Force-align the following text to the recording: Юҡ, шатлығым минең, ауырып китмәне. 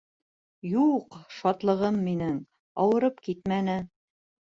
Юҡ, 0.67 1.17
шатлығым 1.39 1.99
минең, 2.05 2.39
ауырып 2.87 3.21
китмәне. 3.29 3.77